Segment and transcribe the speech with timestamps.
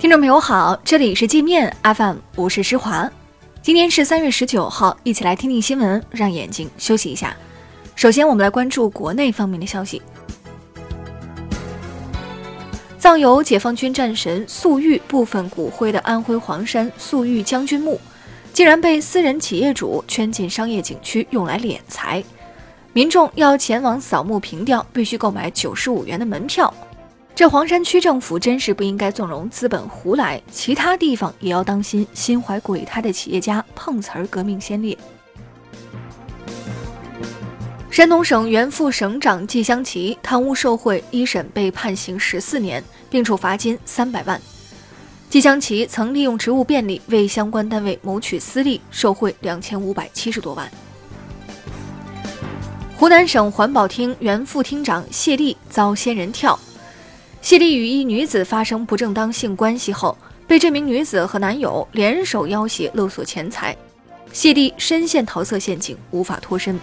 [0.00, 3.06] 听众朋友好，这里是界面 FM，我是施华。
[3.60, 7.36] 今天是三月十九号，一起来听听新闻，让眼睛休息一下。
[7.94, 10.00] 首先，我们来关注国内方面的消息。
[12.96, 18.00] 葬有解放军战神粟裕部分骨灰的安徽黄山粟裕将军墓，
[18.54, 22.24] 竟然被私人企业主圈进商业景区，用来敛财。
[22.94, 26.72] 民众要前往扫墓凭吊，必须购买九十五元的门票。
[27.40, 34.94] 这黄山区政府真是不应该纵容资本胡来，其他地方也要当心心怀鬼胎的企业家碰瓷儿革命先烈。
[37.90, 44.38] 山东省原副省长季湘琪贪污受贿一审被判刑十四年，并处罚金三百万。
[45.30, 50.70] 季湘琪曾利用职务便利为相关单位谋取私利，受贿两千五百七十多万。
[52.98, 56.60] 湖南省环保厅原副厅长谢丽遭仙人跳。
[57.42, 63.74] 谢丽与一女子发生不正当性关系后，被这名女子和男友联手要挟勒索钱财，
[64.30, 66.78] 谢丽深陷桃色陷阱，无法脱身。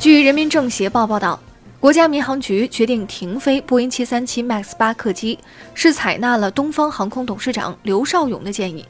[0.00, 1.38] 据人民政协报报道，
[1.78, 5.38] 国家民航局决定停飞波音737 MAX 八客机，
[5.74, 8.84] 是采纳了东方航空董事长刘少勇的建议。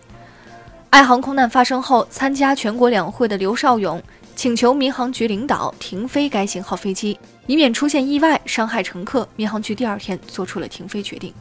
[0.91, 4.01] 爱航空难发生后，参加全国两会的刘少勇。
[4.35, 9.29] 请求民航局领导停飞该型号飞机，以免出现意外伤害乘客。
[9.37, 11.33] 民航局第二天做出了停飞决定。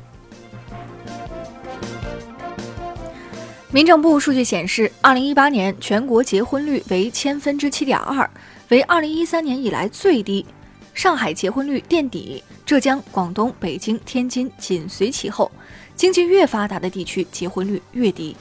[3.72, 8.30] 民政部数据显示，二零一八年全国结婚率为千分之七点二，
[8.70, 10.46] 为二零一三年以来最低。
[10.94, 15.50] 上海结婚率垫底，浙江、广东、北京、天津紧随其后。
[15.96, 18.36] 经济越发达的地区结婚率越低。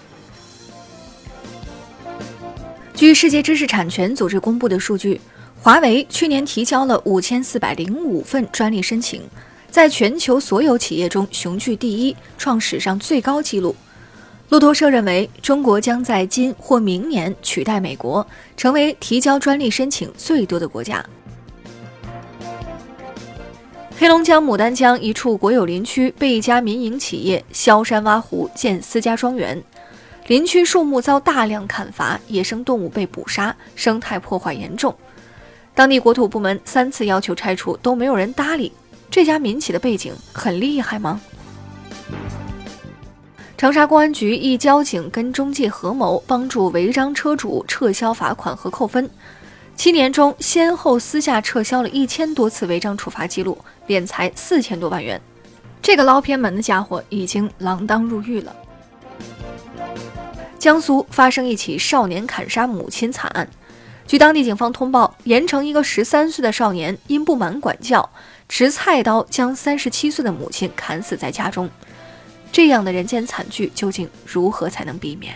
[2.94, 5.20] 据世界知识产权组织公布的数据，
[5.62, 9.22] 华为去年提交了五千四百零五份专利申请，
[9.70, 13.76] 在全球所有企业中雄踞第一，创史上最高纪录。
[14.48, 18.26] 路透社认为，中国将在今或明年取代美国，
[18.56, 21.04] 成为提交专利申请最多的国家。
[23.98, 29.62] 黑龙江牡丹江一处国有林区被一家民营企业削山挖湖建私家庄园。
[30.26, 34.96] 林区树木遭大量砍伐，野生动物被捕杀，生态破坏严重。
[35.74, 38.72] 当地国土部门三次要求拆除，都没有人搭理。
[39.10, 41.20] 这家民企的背景很厉害吗？
[43.56, 49.08] 长沙公安局一交警跟中介合谋，帮助违章车主撤销罚款和扣分。
[49.76, 55.20] 七年中，先后私下撤销了一千多次违章处罚记录，敛财四千多万元。
[55.82, 58.54] 这个捞偏门的家伙已经锒铛入狱了。
[60.58, 63.48] 江苏发生一起少年砍杀母亲惨案。
[64.10, 68.10] 据当地警方通报，盐城一个十三岁的少年因不满管教，
[68.48, 71.70] 持菜刀将三十七岁的母亲砍死在家中。
[72.50, 75.32] 这样的人间惨剧，究竟如何才能避免？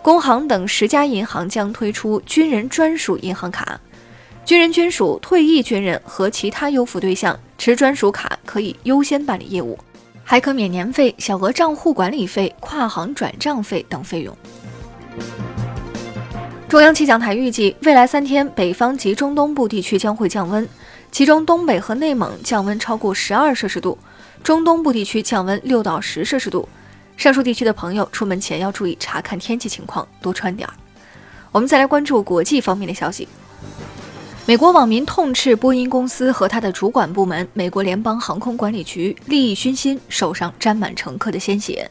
[0.00, 3.80] 工行等十家银行将推出军人专属银行卡，
[4.44, 9.76] 军人军属、退役军人和其他优抚对象持专属卡可以优先办理业务。
[10.22, 14.38] 还可免年费、小额账户管理费、跨行转账费等费用。
[16.68, 20.68] 中央气象台预计，未来三天北方及中东部地区将会降温，
[21.10, 23.96] 其中东北和内蒙降温超过十二摄氏度，
[24.42, 26.68] 中东部地区降温六到十摄氏度。
[27.16, 30.74] 上述地区的朋友出门前要注意查看天气情况，多穿点儿。
[31.52, 33.26] 我们再来关注国际方面的消息。
[34.44, 41.90] 美国网民痛斥波音公司和他的主管部门——美国联邦航空管理局利益熏心，手上沾满乘客的鲜血。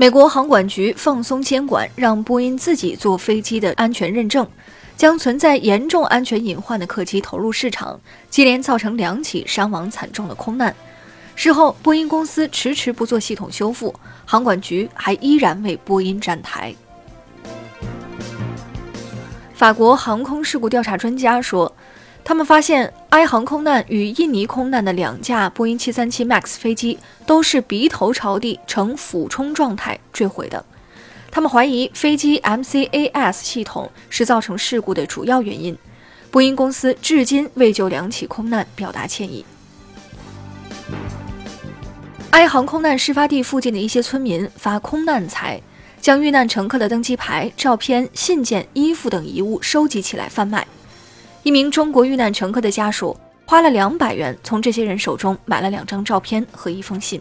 [0.00, 4.48] 美国航管局放松监管，让波音自己做飞机的安全认证，
[4.96, 8.00] 将存在严重安全隐患的客机投入市场，
[8.30, 10.72] 接连造成两起伤亡惨重的空难。
[11.34, 13.92] 事后，波音公司迟迟不做系统修复，
[14.24, 16.72] 航管局还依然为波音站台。
[19.52, 21.74] 法国航空事故调查专家说，
[22.28, 30.62] 他们发现埃航空难与印尼空难的两架波音737 MAX 飞机都是鼻头朝地呈俯冲状态坠毁的。
[31.30, 35.74] 他们怀疑飞机 MCAS 系统是造成事故的主要原因。
[36.30, 39.42] 波音公司至今未就两起空难表达歉意。
[42.32, 45.58] 埃航空难事发地附近的一些村民发空难财。
[46.00, 50.66] 将遇难乘客的登机牌、照片、信件、衣服等遗物收集起来贩卖。
[51.42, 57.20] 一名中国遇难乘客的家属花了两百元，从这些人手中买了两张照片和一封信。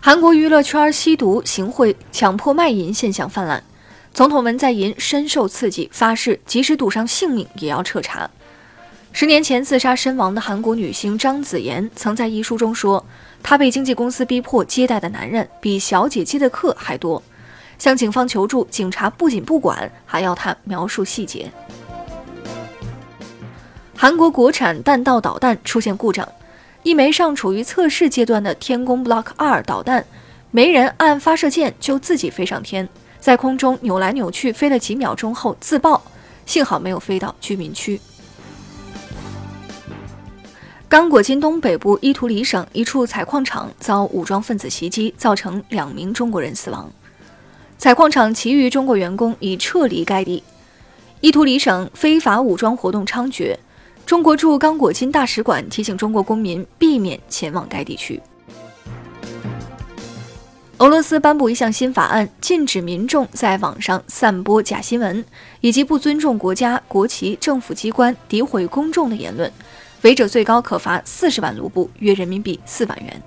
[0.00, 3.62] 韩国娱乐圈吸毒、行贿、强迫卖淫现象泛滥，
[4.12, 8.30] 总统文在寅深受刺激，发誓即使赌上性命也要彻查。
[9.12, 13.04] 十年前自杀身亡的韩国女星张子妍曾在遗书中说，
[13.42, 17.22] 她被经纪公司逼迫接待的男人比小姐接的客还多，
[17.78, 21.50] 向警方求助，警察不仅不管，还要他描述细节。
[23.96, 26.28] 韩国国产弹道导弹出现故障，
[26.82, 30.04] 一枚尚处于测试阶段的天宫 Block 二导弹，
[30.50, 32.88] 没人按发射键就自己飞上天，
[33.18, 36.02] 在空中扭来扭去飞了几秒钟后自爆，
[36.44, 38.00] 幸好没有飞到居民区。
[40.88, 46.88] 刚果金东北部伊图里省一处采矿场遭武装分子袭击，造成两名中国人死亡。
[47.84, 50.42] 采矿场其余中国员工已撤离该地。
[51.20, 53.54] 伊图里省非法武装活动猖獗，
[54.06, 58.18] 中国驻刚果金大使馆提醒中国公民避免前往该地区。
[60.78, 65.22] 俄罗斯颁布一项新法案，禁止民众在网上散播假新闻
[65.60, 69.52] 以及不尊重国家、国旗、政府机关、诋毁公众的言论。
[70.00, 73.22] 违者最高可罚四十万卢布，约人民币四万元。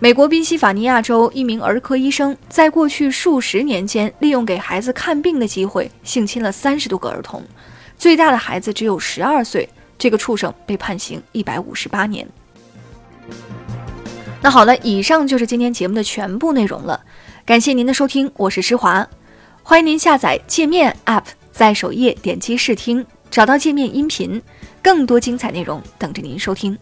[0.00, 7.42] 美国宾夕法尼亚州一名儿科医生在过去数十年间，利用给孩子看病的机会，性侵了三十多个儿童，
[7.96, 9.68] 最大的孩子只有十二岁。
[9.96, 12.28] 这个畜生被判刑一百五十八年。
[14.42, 17.00] 那好了，以上就是今天节目的全部内容了，
[17.46, 19.08] 感谢您的收听，我是施华，
[19.62, 23.06] 欢迎您下载界面 App，在首页点击试听。
[23.30, 24.42] 找到界面音频，
[24.82, 26.76] 更多精彩内容等着您收听。